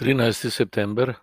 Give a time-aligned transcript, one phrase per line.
[0.00, 0.50] 13.
[0.50, 1.14] september.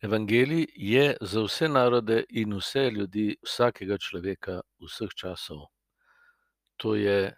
[0.00, 5.60] Evangelij je za vse narode in vse ljudi, vsakega človeka, vseh časov.
[6.76, 7.30] To je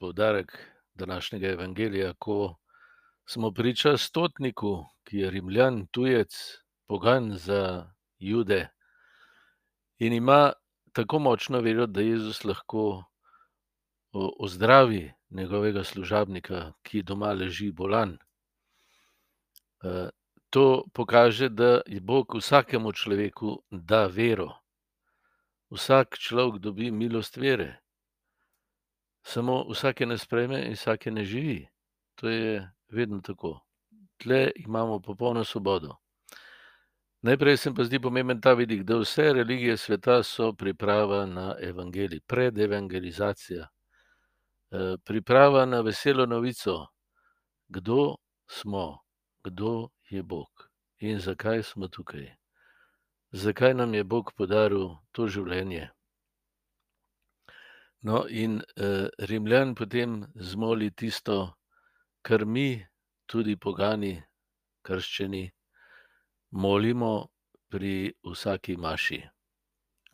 [0.00, 0.58] poudarek
[0.94, 2.56] današnjega evangelija, ko
[3.30, 6.34] smo priča stotniku, ki je Rimljan, tujec,
[6.86, 8.68] pogan za Jude
[9.98, 10.52] in ima
[10.92, 13.04] tako močno vero, da Jezus lahko
[14.12, 18.18] ozdravi njegovega služabnika, ki doma leži bolan.
[20.50, 24.54] To pokaže, da je Bog vsakemu človeku da vero.
[25.70, 27.76] Vsak človek dobi milost vere.
[29.22, 31.68] Samo vsak je ne sprejme in vsak je ne živi.
[32.14, 33.60] To je vedno tako.
[34.16, 35.96] Tule imamo popolno svobodo.
[37.22, 42.20] Najprej se pa zdi pomemben ta vidik, da vse religije sveta so priprava na evangelij,
[42.26, 43.68] predevangelizacija.
[45.04, 46.86] Priprava na veselo novico,
[47.68, 48.16] kdo
[48.46, 49.02] smo,
[49.48, 50.68] kdo je Bog
[50.98, 52.34] in zakaj smo tukaj.
[53.30, 55.90] Zakaj nam je Bog podaril to življenje.
[58.00, 58.62] No, in
[59.18, 61.54] Rimljan potem zmoli tisto,
[62.22, 62.86] kar mi,
[63.26, 64.22] tudi pogani,
[64.82, 65.50] krščani,
[66.50, 67.28] molimo
[67.68, 69.22] pri vsaki maši.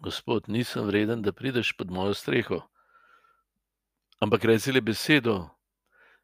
[0.01, 2.65] Gospod, nisem vreden, da prideš pod mojo streho,
[4.21, 5.37] ampak reci le besedo,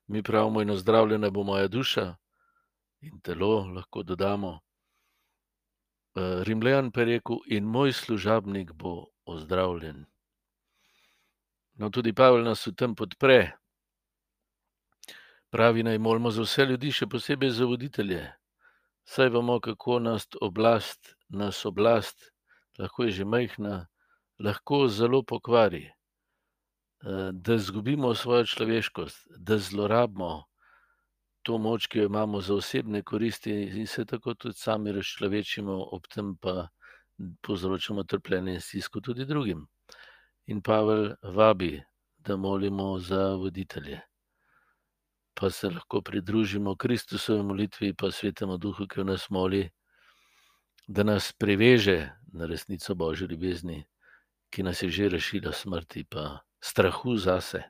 [0.08, 2.16] mi pravimo, in ozdravljena bo moja duša
[3.00, 4.60] in telo, lahko dodamo.
[6.16, 10.06] Rimljan pa je rekel: "In moj služabnik bo ozdravljen."
[11.74, 13.56] No, tudi Pavel nas v tem podpre.
[15.50, 18.20] Pravi, naj molimo za vse ljudi, še posebej za voditelje,
[19.08, 22.30] saj vemo, kako nas oblast, nas oblast,
[22.78, 23.86] lahko je že majhna,
[24.38, 25.90] lahko zelo pokvari.
[27.32, 30.49] Da izgubimo svojo človeškost, da zlorabimo
[31.42, 36.06] to moč, ki jo imamo za osebne koristi, in se tako tudi sami razčlovečimo, ob
[36.08, 36.68] tem pa
[37.42, 39.66] povzročamo trpljenje in stisko tudi drugim.
[40.46, 41.82] In Pavel vabi,
[42.18, 44.00] da molimo za voditelje.
[45.34, 49.70] Pa se lahko pridružimo Kristusovi molitvi pa svetemu duhu, ki v nas moli,
[50.88, 53.84] da nas priveže na resnico božje ljubezni,
[54.50, 57.62] ki nas je že rešila smrti pa strahu zase.